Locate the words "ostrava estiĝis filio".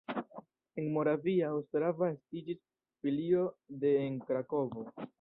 1.59-3.47